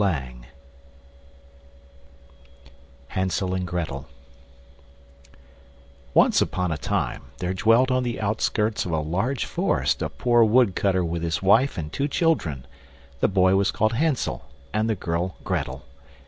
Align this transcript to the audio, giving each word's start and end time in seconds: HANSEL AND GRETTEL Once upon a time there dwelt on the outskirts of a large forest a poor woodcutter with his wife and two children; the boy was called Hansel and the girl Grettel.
HANSEL 3.09 3.53
AND 3.53 3.67
GRETTEL 3.67 4.07
Once 6.15 6.41
upon 6.41 6.71
a 6.71 6.77
time 6.79 7.25
there 7.37 7.53
dwelt 7.53 7.91
on 7.91 8.01
the 8.01 8.19
outskirts 8.19 8.83
of 8.83 8.93
a 8.93 8.99
large 8.99 9.45
forest 9.45 10.01
a 10.01 10.09
poor 10.09 10.43
woodcutter 10.43 11.05
with 11.05 11.21
his 11.21 11.43
wife 11.43 11.77
and 11.77 11.93
two 11.93 12.07
children; 12.07 12.65
the 13.19 13.27
boy 13.27 13.55
was 13.55 13.69
called 13.69 13.93
Hansel 13.93 14.43
and 14.73 14.89
the 14.89 14.95
girl 14.95 15.37
Grettel. 15.43 15.83